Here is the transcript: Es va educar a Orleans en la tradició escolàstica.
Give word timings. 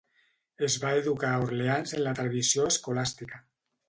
Es 0.67 0.77
va 0.85 0.93
educar 1.01 1.29
a 1.33 1.43
Orleans 1.47 1.93
en 1.97 2.01
la 2.07 2.13
tradició 2.21 2.65
escolàstica. 2.71 3.43